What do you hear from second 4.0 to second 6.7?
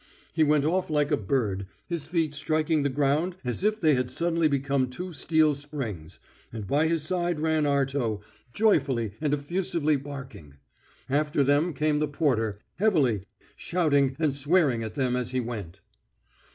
suddenly become two steel springs, and